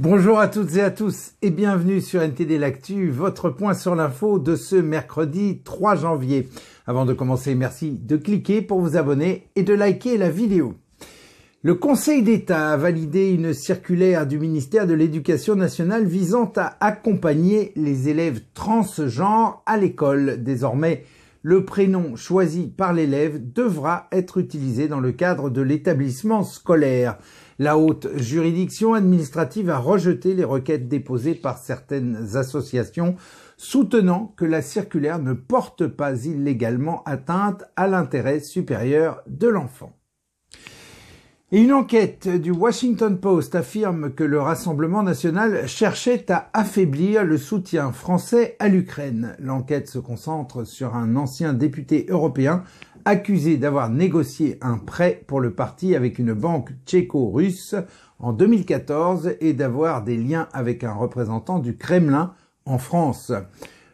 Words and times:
Bonjour 0.00 0.38
à 0.38 0.46
toutes 0.46 0.76
et 0.76 0.80
à 0.80 0.92
tous 0.92 1.32
et 1.42 1.50
bienvenue 1.50 2.00
sur 2.00 2.22
NTD 2.22 2.56
L'Actu, 2.56 3.10
votre 3.10 3.50
point 3.50 3.74
sur 3.74 3.96
l'info 3.96 4.38
de 4.38 4.54
ce 4.54 4.76
mercredi 4.76 5.58
3 5.64 5.96
janvier. 5.96 6.48
Avant 6.86 7.04
de 7.04 7.12
commencer, 7.12 7.56
merci 7.56 7.98
de 8.00 8.16
cliquer 8.16 8.62
pour 8.62 8.80
vous 8.80 8.96
abonner 8.96 9.48
et 9.56 9.64
de 9.64 9.74
liker 9.74 10.16
la 10.16 10.30
vidéo. 10.30 10.74
Le 11.62 11.74
Conseil 11.74 12.22
d'État 12.22 12.70
a 12.70 12.76
validé 12.76 13.30
une 13.32 13.52
circulaire 13.52 14.28
du 14.28 14.38
ministère 14.38 14.86
de 14.86 14.94
l'Éducation 14.94 15.56
nationale 15.56 16.06
visant 16.06 16.52
à 16.54 16.76
accompagner 16.78 17.72
les 17.74 18.08
élèves 18.08 18.42
transgenres 18.54 19.64
à 19.66 19.76
l'école. 19.76 20.44
Désormais, 20.44 21.06
le 21.42 21.64
prénom 21.64 22.16
choisi 22.16 22.66
par 22.66 22.92
l'élève 22.92 23.52
devra 23.52 24.08
être 24.12 24.38
utilisé 24.38 24.88
dans 24.88 25.00
le 25.00 25.12
cadre 25.12 25.50
de 25.50 25.62
l'établissement 25.62 26.42
scolaire. 26.42 27.18
La 27.58 27.76
haute 27.76 28.08
juridiction 28.16 28.94
administrative 28.94 29.70
a 29.70 29.78
rejeté 29.78 30.34
les 30.34 30.44
requêtes 30.44 30.88
déposées 30.88 31.34
par 31.34 31.58
certaines 31.58 32.36
associations 32.36 33.16
soutenant 33.56 34.32
que 34.36 34.44
la 34.44 34.62
circulaire 34.62 35.18
ne 35.18 35.32
porte 35.32 35.86
pas 35.86 36.24
illégalement 36.24 37.02
atteinte 37.04 37.64
à 37.76 37.88
l'intérêt 37.88 38.40
supérieur 38.40 39.22
de 39.26 39.48
l'enfant. 39.48 39.97
Une 41.50 41.72
enquête 41.72 42.28
du 42.28 42.50
Washington 42.50 43.18
Post 43.18 43.54
affirme 43.54 44.12
que 44.12 44.22
le 44.22 44.38
Rassemblement 44.38 45.02
national 45.02 45.66
cherchait 45.66 46.30
à 46.30 46.50
affaiblir 46.52 47.24
le 47.24 47.38
soutien 47.38 47.90
français 47.90 48.54
à 48.58 48.68
l'Ukraine. 48.68 49.34
L'enquête 49.38 49.88
se 49.88 49.98
concentre 49.98 50.64
sur 50.64 50.94
un 50.94 51.16
ancien 51.16 51.54
député 51.54 52.04
européen 52.10 52.64
accusé 53.06 53.56
d'avoir 53.56 53.88
négocié 53.88 54.58
un 54.60 54.76
prêt 54.76 55.24
pour 55.26 55.40
le 55.40 55.54
parti 55.54 55.96
avec 55.96 56.18
une 56.18 56.34
banque 56.34 56.72
tchéco-russe 56.84 57.76
en 58.18 58.34
2014 58.34 59.36
et 59.40 59.54
d'avoir 59.54 60.04
des 60.04 60.18
liens 60.18 60.48
avec 60.52 60.84
un 60.84 60.92
représentant 60.92 61.60
du 61.60 61.78
Kremlin 61.78 62.34
en 62.66 62.76
France. 62.76 63.32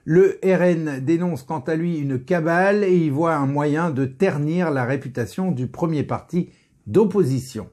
Le 0.05 0.41
RN 0.45 0.99
dénonce 1.05 1.45
quant 1.45 1.61
à 1.61 1.77
lui 1.77 1.99
une 1.99 2.19
cabale 2.19 2.83
et 2.83 2.97
y 2.97 3.11
voit 3.11 3.37
un 3.37 3.47
moyen 3.47 3.91
de 3.91 4.07
ternir 4.07 4.73
la 4.73 4.85
réputation 4.85 5.53
du 5.53 5.69
premier 5.69 6.03
parti 6.03 6.51
d'opposition. 6.87 7.69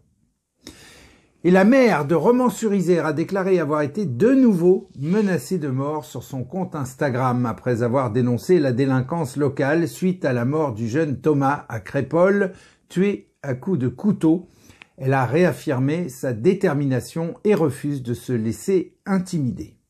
Et 1.43 1.49
la 1.49 1.63
maire 1.63 2.05
de 2.05 2.13
Romans-sur-Isère 2.13 3.07
a 3.07 3.13
déclaré 3.13 3.59
avoir 3.59 3.81
été 3.81 4.05
de 4.05 4.29
nouveau 4.29 4.89
menacée 4.99 5.57
de 5.57 5.69
mort 5.69 6.05
sur 6.05 6.21
son 6.21 6.43
compte 6.43 6.75
Instagram 6.75 7.47
après 7.47 7.81
avoir 7.81 8.11
dénoncé 8.11 8.59
la 8.59 8.71
délinquance 8.71 9.37
locale 9.37 9.87
suite 9.87 10.23
à 10.23 10.33
la 10.33 10.45
mort 10.45 10.73
du 10.75 10.87
jeune 10.87 11.19
Thomas 11.19 11.65
à 11.67 11.79
Crépole, 11.79 12.53
tué 12.89 13.31
à 13.41 13.55
coups 13.55 13.79
de 13.79 13.87
couteau. 13.87 14.49
Elle 14.97 15.13
a 15.13 15.25
réaffirmé 15.25 16.09
sa 16.09 16.31
détermination 16.33 17.33
et 17.43 17.55
refuse 17.55 18.03
de 18.03 18.13
se 18.13 18.33
laisser 18.33 18.97
intimider. 19.07 19.80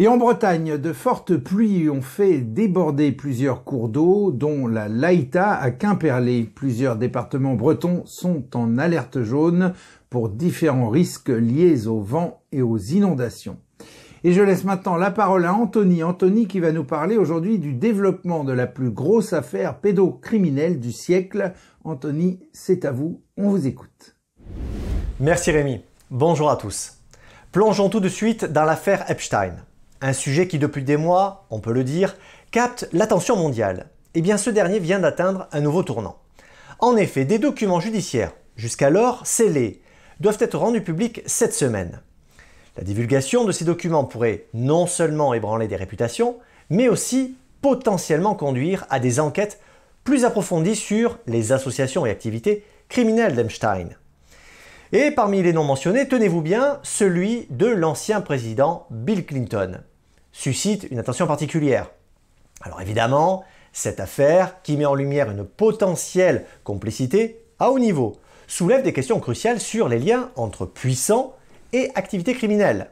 Et 0.00 0.06
en 0.06 0.16
Bretagne, 0.16 0.78
de 0.78 0.92
fortes 0.92 1.36
pluies 1.36 1.90
ont 1.90 2.02
fait 2.02 2.38
déborder 2.38 3.10
plusieurs 3.10 3.64
cours 3.64 3.88
d'eau, 3.88 4.30
dont 4.30 4.68
la 4.68 4.86
Laïta 4.86 5.54
à 5.54 5.72
Quimperlé. 5.72 6.44
Plusieurs 6.44 6.94
départements 6.94 7.56
bretons 7.56 8.02
sont 8.06 8.44
en 8.54 8.78
alerte 8.78 9.22
jaune 9.24 9.72
pour 10.08 10.28
différents 10.28 10.88
risques 10.88 11.30
liés 11.30 11.88
au 11.88 12.00
vent 12.00 12.42
et 12.52 12.62
aux 12.62 12.78
inondations. 12.78 13.56
Et 14.22 14.32
je 14.32 14.40
laisse 14.40 14.62
maintenant 14.62 14.96
la 14.96 15.10
parole 15.10 15.44
à 15.44 15.52
Anthony. 15.52 16.04
Anthony 16.04 16.46
qui 16.46 16.60
va 16.60 16.70
nous 16.70 16.84
parler 16.84 17.16
aujourd'hui 17.16 17.58
du 17.58 17.72
développement 17.72 18.44
de 18.44 18.52
la 18.52 18.68
plus 18.68 18.90
grosse 18.90 19.32
affaire 19.32 19.80
pédocriminelle 19.80 20.78
du 20.78 20.92
siècle. 20.92 21.54
Anthony, 21.82 22.38
c'est 22.52 22.84
à 22.84 22.92
vous, 22.92 23.20
on 23.36 23.48
vous 23.48 23.66
écoute. 23.66 24.14
Merci 25.18 25.50
Rémi. 25.50 25.80
Bonjour 26.12 26.50
à 26.50 26.56
tous. 26.56 26.98
Plongeons 27.50 27.88
tout 27.88 28.00
de 28.00 28.08
suite 28.08 28.44
dans 28.44 28.64
l'affaire 28.64 29.10
Epstein. 29.10 29.56
Un 30.00 30.12
sujet 30.12 30.46
qui 30.46 30.58
depuis 30.58 30.84
des 30.84 30.96
mois, 30.96 31.46
on 31.50 31.58
peut 31.58 31.72
le 31.72 31.82
dire, 31.82 32.16
capte 32.52 32.88
l'attention 32.92 33.34
mondiale. 33.34 33.88
Eh 34.14 34.20
bien 34.20 34.36
ce 34.36 34.50
dernier 34.50 34.78
vient 34.78 35.00
d'atteindre 35.00 35.48
un 35.50 35.60
nouveau 35.60 35.82
tournant. 35.82 36.18
En 36.78 36.96
effet, 36.96 37.24
des 37.24 37.40
documents 37.40 37.80
judiciaires, 37.80 38.32
jusqu'alors 38.56 39.26
scellés, 39.26 39.82
doivent 40.20 40.38
être 40.40 40.56
rendus 40.56 40.82
publics 40.82 41.22
cette 41.26 41.54
semaine. 41.54 42.00
La 42.76 42.84
divulgation 42.84 43.44
de 43.44 43.50
ces 43.50 43.64
documents 43.64 44.04
pourrait 44.04 44.44
non 44.54 44.86
seulement 44.86 45.34
ébranler 45.34 45.66
des 45.66 45.74
réputations, 45.74 46.36
mais 46.70 46.88
aussi 46.88 47.36
potentiellement 47.60 48.36
conduire 48.36 48.86
à 48.90 49.00
des 49.00 49.18
enquêtes 49.18 49.58
plus 50.04 50.24
approfondies 50.24 50.76
sur 50.76 51.18
les 51.26 51.50
associations 51.50 52.06
et 52.06 52.10
activités 52.10 52.64
criminelles 52.88 53.34
d'Epstein. 53.34 53.88
Et 54.92 55.10
parmi 55.10 55.42
les 55.42 55.52
noms 55.52 55.64
mentionnés, 55.64 56.08
tenez-vous 56.08 56.40
bien, 56.40 56.80
celui 56.82 57.46
de 57.50 57.66
l'ancien 57.66 58.22
président 58.22 58.86
Bill 58.90 59.26
Clinton 59.26 59.80
suscite 60.32 60.86
une 60.90 60.98
attention 60.98 61.26
particulière. 61.26 61.90
Alors 62.62 62.80
évidemment, 62.80 63.44
cette 63.72 64.00
affaire, 64.00 64.62
qui 64.62 64.78
met 64.78 64.86
en 64.86 64.94
lumière 64.94 65.30
une 65.30 65.44
potentielle 65.44 66.46
complicité 66.64 67.44
à 67.58 67.70
haut 67.70 67.78
niveau, 67.78 68.16
soulève 68.46 68.82
des 68.82 68.94
questions 68.94 69.20
cruciales 69.20 69.60
sur 69.60 69.88
les 69.88 69.98
liens 69.98 70.30
entre 70.36 70.64
puissants 70.64 71.34
et 71.74 71.90
activités 71.94 72.34
criminelles. 72.34 72.90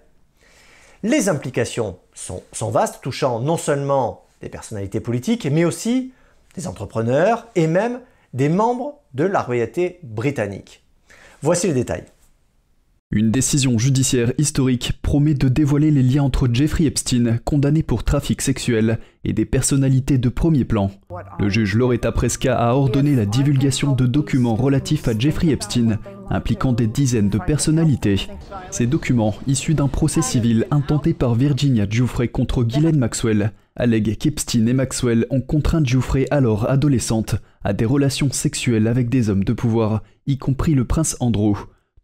Les 1.03 1.31
implications 1.31 1.99
sont, 2.13 2.43
sont, 2.53 2.71
vastes, 2.71 3.01
touchant 3.01 3.41
non 3.41 3.57
seulement 3.57 4.25
des 4.43 4.51
personnalités 4.51 5.01
politiques, 5.01 5.47
mais 5.47 5.65
aussi 5.65 6.13
des 6.57 6.67
entrepreneurs 6.67 7.47
et 7.55 7.67
même 7.67 8.01
des 8.35 8.51
membres 8.51 9.01
de 9.15 9.25
la 9.25 9.41
royauté 9.41 9.99
britannique. 10.03 10.86
Voici 11.47 11.69
les 11.69 11.75
détails. 11.75 12.03
Une 13.13 13.31
décision 13.31 13.79
judiciaire 13.79 14.33
historique 14.37 14.95
promet 15.01 15.35
de 15.35 15.47
dévoiler 15.47 15.93
les 15.93 16.03
liens 16.03 16.25
entre 16.25 16.49
Jeffrey 16.53 16.87
Epstein, 16.87 17.39
condamné 17.45 17.85
pour 17.85 18.03
trafic 18.03 18.43
sexuel, 18.43 18.99
et 19.23 19.33
des 19.33 19.45
personnalités 19.45 20.19
de 20.19 20.29
premier 20.29 20.65
plan. 20.65 20.91
Le 21.39 21.49
juge 21.49 21.77
Loretta 21.77 22.11
Presca 22.11 22.59
a 22.59 22.75
ordonné 22.75 23.15
la 23.15 23.27
divulgation 23.27 23.93
de 23.93 24.07
documents 24.07 24.57
relatifs 24.57 25.07
à 25.07 25.17
Jeffrey 25.17 25.51
Epstein, 25.51 26.01
impliquant 26.31 26.73
des 26.73 26.89
dizaines 26.89 27.31
de 27.31 27.39
personnalités. 27.39 28.27
Ces 28.73 28.89
documents, 28.89 29.37
issus 29.47 29.75
d'un 29.75 29.87
procès 29.87 30.23
civil 30.23 30.67
intenté 30.73 31.15
par 31.15 31.37
Virginia 31.37 31.87
Giuffre 31.89 32.27
contre 32.27 32.65
Ghislaine 32.65 32.99
Maxwell, 32.99 33.53
allèguent 33.77 34.17
qu'Epstein 34.17 34.67
et 34.67 34.73
Maxwell 34.73 35.27
ont 35.31 35.43
contraint 35.43 35.85
Giuffre, 35.85 36.19
alors 36.33 36.69
adolescente, 36.69 37.37
à 37.67 37.73
des 37.73 37.85
relations 37.85 38.31
sexuelles 38.31 38.87
avec 38.87 39.09
des 39.09 39.29
hommes 39.29 39.43
de 39.43 39.53
pouvoir, 39.53 40.05
y 40.29 40.39
compris 40.39 40.75
le 40.75 40.85
prince 40.85 41.17
Andrew. 41.19 41.57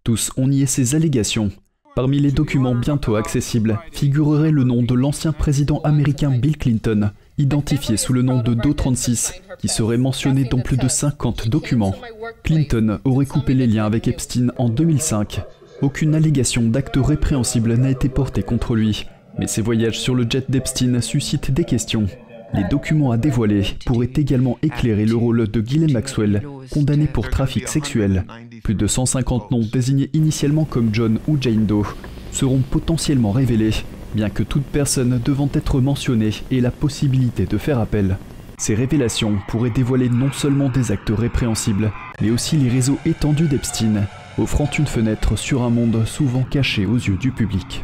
Tous 0.03 0.33
ont 0.37 0.49
nié 0.49 0.67
ces 0.67 0.97
allégations. 0.97 1.53
Parmi 1.95 2.19
les 2.19 2.33
documents 2.33 2.75
bientôt 2.75 3.15
accessibles 3.15 3.79
figurerait 3.93 4.51
le 4.51 4.65
nom 4.65 4.83
de 4.83 4.95
l'ancien 4.95 5.31
président 5.31 5.81
américain 5.83 6.37
Bill 6.37 6.59
Clinton, 6.59 7.13
identifié 7.39 7.97
sous 7.97 8.13
le 8.13 8.23
nom 8.23 8.43
de 8.43 8.55
Do 8.55 8.73
36, 8.75 9.35
qui 9.61 9.69
serait 9.69 9.99
mentionné 9.99 10.43
dans 10.43 10.59
plus 10.59 10.79
de 10.79 10.89
50 10.89 11.49
documents. 11.49 11.95
Clinton 12.43 12.99
aurait 13.05 13.27
coupé 13.27 13.55
les 13.55 13.69
liens 13.69 13.87
avec 13.87 14.09
Epstein 14.09 14.49
en 14.59 14.69
2005. 14.69 15.43
Aucune 15.81 16.17
allégation 16.17 16.63
d'acte 16.65 16.99
répréhensible 17.01 17.75
n'a 17.77 17.91
été 17.91 18.09
portée 18.09 18.43
contre 18.43 18.75
lui, 18.75 19.07
mais 19.39 19.47
ses 19.47 19.63
voyages 19.63 20.01
sur 20.01 20.17
le 20.17 20.27
jet 20.29 20.51
d'Epstein 20.51 21.01
suscitent 21.01 21.53
des 21.53 21.65
questions. 21.65 22.09
Les 22.55 22.65
documents 22.65 23.13
à 23.13 23.17
dévoiler 23.17 23.63
pourraient 23.87 24.11
également 24.15 24.59
éclairer 24.63 25.07
le 25.07 25.17
rôle 25.17 25.49
de 25.49 25.61
Ghislaine 25.61 25.93
Maxwell, 25.93 26.43
condamné 26.71 27.07
pour 27.07 27.31
trafic 27.31 27.67
sexuel. 27.67 28.25
Plus 28.63 28.75
de 28.75 28.87
150 28.87 29.51
noms 29.51 29.67
désignés 29.73 30.11
initialement 30.13 30.65
comme 30.65 30.91
John 30.93 31.19
ou 31.29 31.39
Jane 31.41 31.65
Doe 31.65 31.87
seront 32.31 32.61
potentiellement 32.61 33.33
révélés, 33.33 33.73
bien 34.15 34.29
que 34.29 34.43
toute 34.43 34.65
personne 34.65 35.21
devant 35.25 35.49
être 35.55 35.81
mentionnée 35.81 36.31
ait 36.51 36.61
la 36.61 36.71
possibilité 36.71 37.47
de 37.47 37.57
faire 37.57 37.79
appel. 37.79 38.19
Ces 38.59 38.75
révélations 38.75 39.39
pourraient 39.49 39.71
dévoiler 39.71 40.09
non 40.09 40.31
seulement 40.31 40.69
des 40.69 40.93
actes 40.93 41.13
répréhensibles, 41.15 41.91
mais 42.21 42.31
aussi 42.31 42.57
les 42.57 42.69
réseaux 42.69 42.99
étendus 43.07 43.49
d'Epstein, 43.49 44.07
offrant 44.39 44.71
une 44.79 44.87
fenêtre 44.87 45.37
sur 45.37 45.63
un 45.63 45.71
monde 45.71 46.05
souvent 46.07 46.43
caché 46.43 46.87
aux 46.87 46.97
yeux 46.97 47.17
du 47.17 47.33
public. 47.33 47.83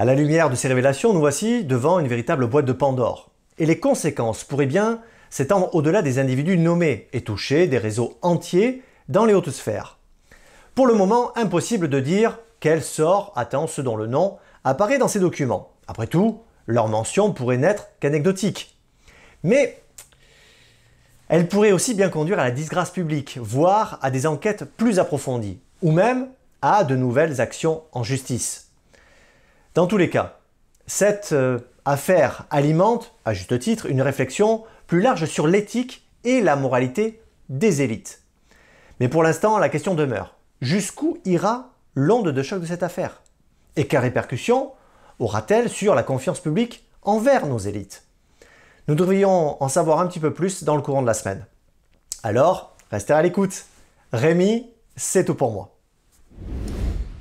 À 0.00 0.06
la 0.06 0.14
lumière 0.14 0.48
de 0.48 0.54
ces 0.54 0.66
révélations, 0.66 1.12
nous 1.12 1.20
voici 1.20 1.62
devant 1.62 1.98
une 1.98 2.08
véritable 2.08 2.46
boîte 2.46 2.64
de 2.64 2.72
Pandore. 2.72 3.28
Et 3.58 3.66
les 3.66 3.78
conséquences 3.78 4.44
pourraient 4.44 4.64
bien 4.64 5.02
s'étendre 5.28 5.74
au-delà 5.74 6.00
des 6.00 6.18
individus 6.18 6.56
nommés 6.56 7.08
et 7.12 7.20
toucher 7.20 7.66
des 7.66 7.76
réseaux 7.76 8.16
entiers 8.22 8.82
dans 9.10 9.26
les 9.26 9.34
hautes 9.34 9.50
sphères. 9.50 9.98
Pour 10.74 10.86
le 10.86 10.94
moment, 10.94 11.36
impossible 11.36 11.90
de 11.90 12.00
dire 12.00 12.38
quel 12.60 12.82
sort 12.82 13.34
attend 13.36 13.66
ceux 13.66 13.82
dont 13.82 13.94
le 13.94 14.06
nom 14.06 14.38
apparaît 14.64 14.96
dans 14.96 15.06
ces 15.06 15.20
documents. 15.20 15.74
Après 15.86 16.06
tout, 16.06 16.40
leur 16.66 16.88
mention 16.88 17.34
pourrait 17.34 17.58
n'être 17.58 17.88
qu'anecdotique. 18.00 18.78
Mais 19.42 19.82
elle 21.28 21.46
pourrait 21.46 21.72
aussi 21.72 21.92
bien 21.92 22.08
conduire 22.08 22.38
à 22.38 22.44
la 22.44 22.52
disgrâce 22.52 22.90
publique, 22.90 23.36
voire 23.38 23.98
à 24.00 24.10
des 24.10 24.26
enquêtes 24.26 24.64
plus 24.64 24.98
approfondies, 24.98 25.60
ou 25.82 25.92
même 25.92 26.28
à 26.62 26.84
de 26.84 26.96
nouvelles 26.96 27.42
actions 27.42 27.82
en 27.92 28.02
justice. 28.02 28.69
Dans 29.74 29.86
tous 29.86 29.96
les 29.96 30.10
cas, 30.10 30.38
cette 30.88 31.30
euh, 31.32 31.60
affaire 31.84 32.44
alimente, 32.50 33.14
à 33.24 33.34
juste 33.34 33.56
titre, 33.60 33.86
une 33.86 34.02
réflexion 34.02 34.64
plus 34.88 35.00
large 35.00 35.26
sur 35.26 35.46
l'éthique 35.46 36.04
et 36.24 36.40
la 36.40 36.56
moralité 36.56 37.22
des 37.48 37.80
élites. 37.80 38.22
Mais 38.98 39.08
pour 39.08 39.22
l'instant, 39.22 39.58
la 39.58 39.68
question 39.68 39.94
demeure. 39.94 40.34
Jusqu'où 40.60 41.18
ira 41.24 41.70
l'onde 41.94 42.30
de 42.30 42.42
choc 42.42 42.60
de 42.60 42.66
cette 42.66 42.82
affaire? 42.82 43.22
Et 43.76 43.86
quelles 43.86 44.00
répercussions 44.00 44.72
aura-t-elle 45.20 45.68
sur 45.68 45.94
la 45.94 46.02
confiance 46.02 46.40
publique 46.40 46.84
envers 47.02 47.46
nos 47.46 47.58
élites? 47.58 48.02
Nous 48.88 48.96
devrions 48.96 49.62
en 49.62 49.68
savoir 49.68 50.00
un 50.00 50.08
petit 50.08 50.18
peu 50.18 50.34
plus 50.34 50.64
dans 50.64 50.74
le 50.74 50.82
courant 50.82 51.02
de 51.02 51.06
la 51.06 51.14
semaine. 51.14 51.46
Alors, 52.24 52.74
restez 52.90 53.12
à 53.12 53.22
l'écoute. 53.22 53.66
Rémi, 54.12 54.68
c'est 54.96 55.24
tout 55.24 55.36
pour 55.36 55.52
moi. 55.52 55.76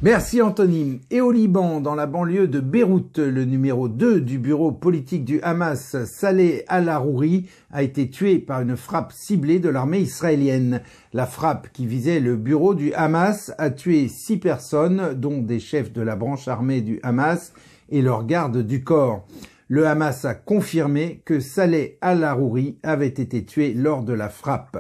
Merci 0.02 0.42
Anthony. 0.42 1.02
Et 1.12 1.20
au 1.20 1.30
Liban, 1.30 1.82
dans 1.82 1.94
la 1.94 2.06
banlieue 2.06 2.48
de 2.48 2.62
Beyrouth, 2.62 3.18
le 3.18 3.44
numéro 3.44 3.90
2 3.90 4.22
du 4.22 4.40
bureau 4.40 4.72
politique 4.72 5.26
du 5.26 5.42
Hamas, 5.42 6.06
Saleh 6.06 6.64
al-Arouri, 6.70 7.50
a 7.70 7.84
été 7.84 8.10
tué 8.10 8.40
par 8.40 8.62
une 8.62 8.78
frappe 8.78 9.12
ciblée 9.12 9.60
de 9.60 9.68
l'armée 9.68 10.00
israélienne. 10.00 10.80
La 11.12 11.26
frappe 11.26 11.68
qui 11.74 11.86
visait 11.86 12.22
le 12.22 12.38
bureau 12.38 12.76
du 12.76 12.94
Hamas 12.94 13.54
a 13.58 13.72
tué 13.72 14.08
six 14.08 14.38
personnes, 14.38 15.16
dont 15.16 15.42
des 15.42 15.60
chefs 15.60 15.92
de 15.92 16.02
la 16.02 16.16
branche 16.16 16.48
armée 16.48 16.80
du 16.80 17.02
Hamas 17.04 17.52
et 17.90 18.02
leur 18.02 18.26
garde 18.26 18.66
du 18.66 18.86
corps. 18.86 19.28
Le 19.68 19.86
Hamas 19.86 20.24
a 20.24 20.34
confirmé 20.34 21.22
que 21.26 21.42
Saleh 21.42 21.98
al-Arouri 22.00 22.78
avait 22.84 23.08
été 23.08 23.44
tué 23.44 23.74
lors 23.74 24.04
de 24.04 24.14
la 24.14 24.30
frappe. 24.30 24.78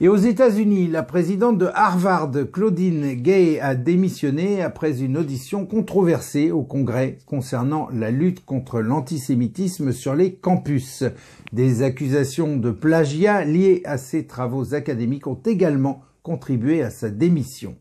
Et 0.00 0.06
aux 0.06 0.16
États-Unis, 0.16 0.86
la 0.86 1.02
présidente 1.02 1.58
de 1.58 1.68
Harvard, 1.74 2.30
Claudine 2.52 3.14
Gay, 3.14 3.58
a 3.58 3.74
démissionné 3.74 4.62
après 4.62 5.02
une 5.02 5.16
audition 5.16 5.66
controversée 5.66 6.52
au 6.52 6.62
Congrès 6.62 7.18
concernant 7.26 7.88
la 7.92 8.12
lutte 8.12 8.44
contre 8.44 8.78
l'antisémitisme 8.80 9.90
sur 9.90 10.14
les 10.14 10.34
campus. 10.36 11.02
Des 11.52 11.82
accusations 11.82 12.56
de 12.56 12.70
plagiat 12.70 13.44
liées 13.44 13.82
à 13.84 13.98
ses 13.98 14.28
travaux 14.28 14.72
académiques 14.72 15.26
ont 15.26 15.40
également 15.44 16.02
contribué 16.22 16.80
à 16.80 16.90
sa 16.90 17.10
démission. 17.10 17.74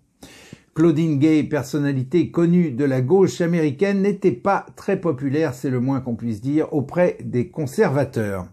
Claudine 0.74 1.20
Gay, 1.20 1.44
personnalité 1.44 2.32
connue 2.32 2.72
de 2.72 2.84
la 2.84 3.02
gauche 3.02 3.42
américaine, 3.42 4.02
n'était 4.02 4.32
pas 4.32 4.66
très 4.76 5.00
populaire, 5.00 5.54
c'est 5.54 5.70
le 5.70 5.80
moins 5.80 6.02
qu'on 6.02 6.16
puisse 6.16 6.42
dire, 6.42 6.74
auprès 6.74 7.20
des 7.24 7.50
conservateurs. 7.50 8.48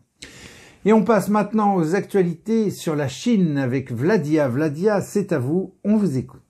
Et 0.87 0.93
on 0.93 1.03
passe 1.03 1.31
maintenant 1.31 1.77
aux 1.77 1.95
actualités 1.95 2.71
sur 2.71 2.95
la 2.95 3.09
Chine 3.09 3.57
avec 3.57 3.91
Vladia. 3.91 4.49
Vladia, 4.49 5.01
c'est 5.01 5.33
à 5.33 5.39
vous, 5.39 5.73
on 5.83 5.97
vous 5.97 6.19
écoute. 6.19 6.43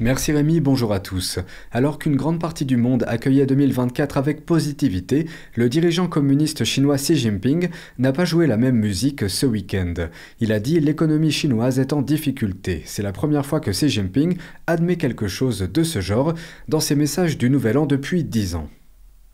Merci 0.00 0.32
Rémi, 0.32 0.60
bonjour 0.60 0.92
à 0.92 0.98
tous. 0.98 1.38
Alors 1.70 2.00
qu'une 2.00 2.16
grande 2.16 2.40
partie 2.40 2.64
du 2.64 2.76
monde 2.76 3.04
accueillait 3.06 3.46
2024 3.46 4.16
avec 4.16 4.44
positivité, 4.44 5.26
le 5.54 5.68
dirigeant 5.68 6.08
communiste 6.08 6.64
chinois 6.64 6.96
Xi 6.96 7.16
Jinping 7.16 7.68
n'a 7.98 8.12
pas 8.12 8.24
joué 8.24 8.48
la 8.48 8.56
même 8.56 8.76
musique 8.76 9.28
ce 9.28 9.46
week-end. 9.46 9.94
Il 10.40 10.50
a 10.50 10.58
dit 10.58 10.80
l'économie 10.80 11.32
chinoise 11.32 11.78
est 11.78 11.92
en 11.92 12.02
difficulté. 12.02 12.82
C'est 12.84 13.02
la 13.02 13.12
première 13.12 13.46
fois 13.46 13.60
que 13.60 13.70
Xi 13.70 13.88
Jinping 13.88 14.38
admet 14.66 14.96
quelque 14.96 15.28
chose 15.28 15.68
de 15.72 15.82
ce 15.84 16.00
genre 16.00 16.34
dans 16.68 16.80
ses 16.80 16.96
messages 16.96 17.38
du 17.38 17.48
Nouvel 17.48 17.78
An 17.78 17.86
depuis 17.86 18.24
dix 18.24 18.56
ans. 18.56 18.68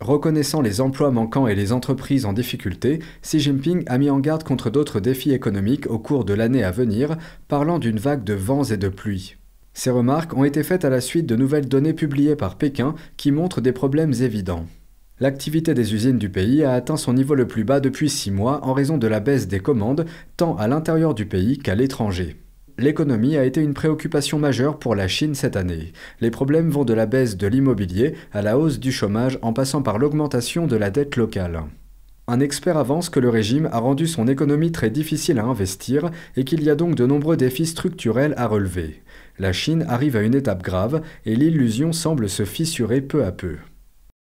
Reconnaissant 0.01 0.61
les 0.61 0.81
emplois 0.81 1.11
manquants 1.11 1.47
et 1.47 1.55
les 1.55 1.73
entreprises 1.73 2.27
en 2.27 2.33
difficulté, 2.33 2.99
Xi 3.23 3.41
Jinping 3.41 3.85
a 3.87 3.97
mis 3.97 4.11
en 4.11 4.19
garde 4.19 4.43
contre 4.43 4.69
d'autres 4.69 5.01
défis 5.01 5.33
économiques 5.33 5.89
au 5.89 5.99
cours 5.99 6.25
de 6.25 6.35
l'année 6.35 6.65
à 6.65 6.71
venir, 6.71 7.17
parlant 7.49 7.79
d'une 7.79 7.99
vague 7.99 8.25
de 8.25 8.35
vents 8.35 8.65
et 8.65 8.77
de 8.77 8.89
pluie. 8.89 9.37
Ces 9.73 9.91
remarques 9.91 10.37
ont 10.37 10.45
été 10.45 10.63
faites 10.63 10.85
à 10.85 10.91
la 10.91 11.01
suite 11.01 11.27
de 11.27 11.37
nouvelles 11.37 11.69
données 11.69 11.95
publiées 11.95 12.37
par 12.37 12.57
Pékin 12.57 12.95
qui 13.17 13.33
montrent 13.33 13.61
des 13.61 13.73
problèmes 13.73 14.13
évidents. 14.13 14.67
L'activité 15.21 15.75
des 15.75 15.95
usines 15.95 16.19
du 16.19 16.29
pays 16.29 16.65
a 16.65 16.73
atteint 16.73 16.97
son 16.97 17.15
niveau 17.15 17.35
le 17.35 17.47
plus 17.47 17.65
bas 17.65 17.81
depuis 17.81 18.11
six 18.11 18.33
mois 18.33 18.65
en 18.65 18.73
raison 18.73 18.99
de 18.99 19.07
la 19.07 19.21
baisse 19.21 19.47
des 19.47 19.61
commandes, 19.61 20.07
tant 20.37 20.57
à 20.57 20.67
l'intérieur 20.67 21.15
du 21.15 21.25
pays 21.25 21.59
qu'à 21.59 21.77
l'étranger. 21.77 22.37
L'économie 22.77 23.37
a 23.37 23.45
été 23.45 23.61
une 23.61 23.75
préoccupation 23.75 24.39
majeure 24.39 24.79
pour 24.79 24.97
la 24.97 25.07
Chine 25.07 25.35
cette 25.35 25.57
année. 25.57 25.93
Les 26.21 26.31
problèmes 26.31 26.71
vont 26.71 26.85
de 26.85 26.93
la 26.93 27.07
baisse 27.07 27.37
de 27.37 27.47
l'immobilier 27.47 28.15
à 28.33 28.43
la 28.43 28.59
hausse 28.59 28.81
du 28.81 28.91
chômage 28.91 29.39
en 29.43 29.53
passant 29.53 29.83
par 29.83 29.99
l'augmentation 29.99 30.67
de 30.67 30.75
la 30.75 30.91
dette 30.91 31.17
locale. 31.17 31.63
Un 32.27 32.41
expert 32.41 32.77
avance 32.77 33.11
que 33.11 33.21
le 33.21 33.29
régime 33.29 33.69
a 33.71 33.79
rendu 33.79 34.07
son 34.07 34.27
économie 34.27 34.73
très 34.73 34.91
difficile 34.91 35.39
à 35.39 35.45
investir 35.45 36.11
et 36.37 36.45
qu'il 36.45 36.63
y 36.63 36.71
a 36.71 36.75
donc 36.75 36.95
de 36.95 37.07
nombreux 37.07 37.37
défis 37.37 37.67
structurels 37.67 38.35
à 38.39 38.49
relever. 38.49 39.03
La 39.39 39.53
Chine 39.53 39.85
arrive 39.89 40.17
à 40.17 40.23
une 40.23 40.35
étape 40.35 40.63
grave 40.63 41.03
et 41.27 41.37
l'illusion 41.37 41.93
semble 41.93 42.29
se 42.29 42.45
fissurer 42.45 43.03
peu 43.03 43.25
à 43.25 43.31
peu. 43.31 43.57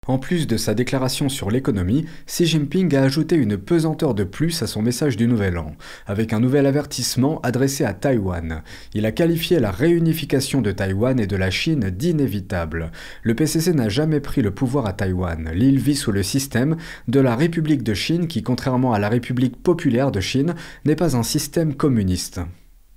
En 0.06 0.18
plus 0.18 0.46
de 0.46 0.58
sa 0.58 0.74
déclaration 0.74 1.28
sur 1.28 1.50
l'économie, 1.50 2.04
Xi 2.26 2.44
Jinping 2.44 2.94
a 2.94 3.02
ajouté 3.02 3.36
une 3.36 3.56
pesanteur 3.56 4.14
de 4.14 4.24
plus 4.24 4.62
à 4.62 4.66
son 4.66 4.82
message 4.82 5.16
du 5.16 5.26
Nouvel 5.26 5.56
An, 5.56 5.72
avec 6.06 6.32
un 6.32 6.40
nouvel 6.40 6.66
avertissement 6.66 7.40
adressé 7.40 7.84
à 7.84 7.94
Taïwan. 7.94 8.62
Il 8.92 9.06
a 9.06 9.12
qualifié 9.12 9.60
la 9.60 9.70
réunification 9.70 10.60
de 10.60 10.72
Taïwan 10.72 11.18
et 11.18 11.26
de 11.26 11.36
la 11.36 11.50
Chine 11.50 11.90
d'inévitable. 11.90 12.92
Le 13.22 13.34
PCC 13.34 13.72
n'a 13.72 13.88
jamais 13.88 14.20
pris 14.20 14.42
le 14.42 14.50
pouvoir 14.50 14.86
à 14.86 14.92
Taïwan. 14.92 15.50
L'île 15.54 15.78
vit 15.78 15.96
sous 15.96 16.12
le 16.12 16.22
système 16.22 16.76
de 17.08 17.20
la 17.20 17.34
République 17.34 17.82
de 17.82 17.94
Chine 17.94 18.28
qui, 18.28 18.42
contrairement 18.42 18.92
à 18.92 18.98
la 18.98 19.08
République 19.08 19.62
populaire 19.62 20.10
de 20.10 20.20
Chine, 20.20 20.54
n'est 20.84 20.96
pas 20.96 21.16
un 21.16 21.22
système 21.22 21.74
communiste. 21.74 22.40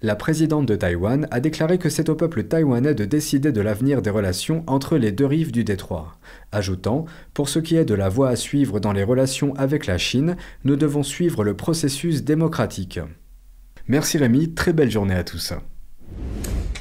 La 0.04 0.16
présidente 0.16 0.68
de 0.68 0.76
Taïwan 0.76 1.28
a 1.32 1.40
déclaré 1.40 1.80
que 1.80 1.90
c'est 1.90 2.10
au 2.10 2.16
peuple 2.16 2.44
taïwanais 2.44 2.94
de 2.94 3.04
décider 3.04 3.52
de 3.52 3.62
l'avenir 3.62 4.04
des 4.04 4.12
relations 4.12 4.64
entre 4.68 4.96
les 4.96 5.12
deux 5.12 5.26
rives 5.26 5.52
du 5.52 5.64
détroit, 5.64 6.20
ajoutant 6.52 7.06
Pour 7.34 7.50
ce 7.50 7.58
qui 7.58 7.76
est 7.76 7.86
de 7.86 7.96
la 7.96 8.08
voie 8.08 8.30
à 8.30 8.36
suivre 8.36 8.80
dans 8.80 8.94
les 8.94 9.04
relations 9.04 9.56
avec 9.56 9.88
la 9.88 9.98
Chine, 9.98 10.38
nous 10.66 10.76
devons 10.76 11.02
suivre 11.02 11.44
le 11.44 11.56
processus 11.56 12.24
démocratique. 12.24 13.00
Merci 13.88 14.20
Rémi, 14.20 14.54
très 14.54 14.72
belle 14.72 14.92
journée 14.92 15.16
à 15.16 15.24
tous. 15.24 15.54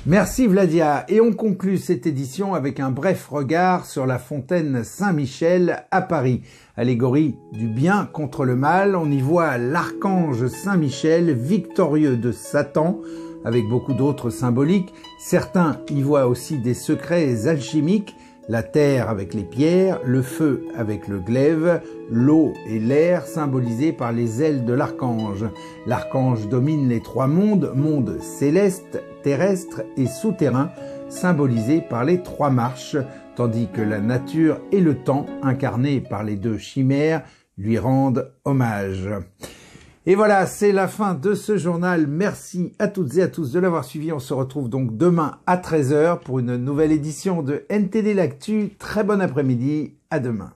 Merci 0.09 0.47
Vladia. 0.47 1.05
Et 1.09 1.21
on 1.21 1.33
conclut 1.33 1.79
cette 1.79 2.07
édition 2.07 2.55
avec 2.55 2.79
un 2.79 2.93
bref 2.93 3.27
regard 3.27 3.87
sur 3.87 4.07
la 4.07 4.21
fontaine 4.21 4.85
Saint-Michel 4.85 5.85
à 5.91 6.01
Paris. 6.01 6.43
Allégorie 6.77 7.35
du 7.53 7.67
bien 7.67 8.09
contre 8.13 8.45
le 8.45 8.55
mal, 8.55 8.95
on 8.95 9.11
y 9.11 9.21
voit 9.21 9.59
l'archange 9.59 10.47
Saint-Michel 10.47 11.33
victorieux 11.33 12.17
de 12.17 12.31
Satan 12.31 13.01
avec 13.45 13.65
beaucoup 13.69 13.95
d'autres 13.95 14.31
symboliques. 14.31 14.95
Certains 15.19 15.81
y 15.91 16.03
voient 16.03 16.29
aussi 16.29 16.59
des 16.59 16.75
secrets 16.75 17.49
alchimiques 17.49 18.15
la 18.49 18.63
terre 18.63 19.09
avec 19.09 19.35
les 19.35 19.45
pierres, 19.45 20.01
le 20.05 20.23
feu 20.23 20.65
avec 20.77 21.09
le 21.09 21.19
glaive, 21.19 21.81
l'eau 22.11 22.53
et 22.69 22.79
l'air 22.79 23.27
symbolisés 23.27 23.93
par 23.93 24.13
les 24.13 24.43
ailes 24.43 24.65
de 24.65 24.73
l'archange. 24.73 25.45
L'archange 25.87 26.49
domine 26.49 26.89
les 26.89 27.01
trois 27.01 27.27
mondes, 27.27 27.73
monde 27.75 28.19
céleste, 28.21 29.03
terrestre 29.23 29.83
et 29.97 30.07
souterrain, 30.07 30.71
symbolisés 31.09 31.81
par 31.81 32.05
les 32.05 32.23
trois 32.23 32.51
marches, 32.51 32.97
tandis 33.35 33.69
que 33.73 33.83
la 33.83 34.01
nature 34.01 34.61
et 34.73 34.81
le 34.81 34.95
temps, 34.95 35.27
incarnés 35.43 36.01
par 36.01 36.25
les 36.25 36.37
deux 36.37 36.59
chimères, 36.59 37.23
lui 37.59 37.79
rendent 37.79 38.33
hommage. 38.45 39.09
Et 40.09 40.15
voilà, 40.15 40.47
c'est 40.47 40.71
la 40.71 40.87
fin 40.87 41.15
de 41.15 41.35
ce 41.35 41.57
journal. 41.57 42.07
Merci 42.07 42.73
à 42.79 42.87
toutes 42.87 43.17
et 43.17 43.23
à 43.23 43.29
tous 43.29 43.51
de 43.51 43.59
l'avoir 43.59 43.85
suivi. 43.85 44.13
On 44.13 44.21
se 44.21 44.33
retrouve 44.33 44.69
donc 44.69 44.97
demain 44.97 45.41
à 45.47 45.57
13h 45.57 46.21
pour 46.21 46.39
une 46.39 46.55
nouvelle 46.57 46.93
édition 46.93 47.43
de 47.43 47.65
NTD 47.69 48.15
L'Actu. 48.15 48.71
Très 48.79 49.03
bon 49.03 49.21
après-midi. 49.21 49.95
À 50.11 50.21
demain. 50.21 50.53